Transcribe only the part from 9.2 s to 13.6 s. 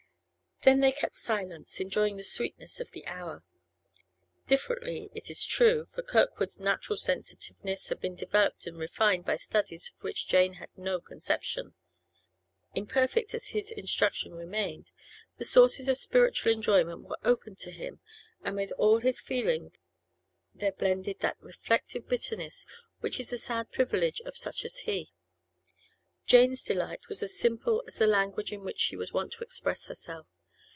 by studies of which Jane had no conception. Imperfect as